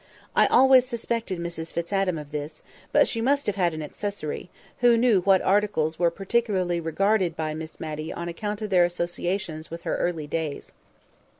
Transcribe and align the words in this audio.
I 0.35 0.47
always 0.47 0.87
suspected 0.87 1.37
Mrs 1.37 1.71
Fitz 1.71 1.93
Adam 1.93 2.17
of 2.17 2.31
this; 2.31 2.63
but 2.91 3.07
she 3.07 3.21
must 3.21 3.45
have 3.45 3.55
had 3.55 3.75
an 3.75 3.83
accessory, 3.83 4.49
who 4.79 4.97
knew 4.97 5.21
what 5.21 5.43
articles 5.43 5.99
were 5.99 6.09
particularly 6.09 6.79
regarded 6.79 7.35
by 7.35 7.53
Miss 7.53 7.79
Matty 7.79 8.11
on 8.11 8.27
account 8.27 8.63
of 8.63 8.71
their 8.71 8.83
associations 8.83 9.69
with 9.69 9.83
her 9.83 9.97
early 9.97 10.25
days. 10.25 10.71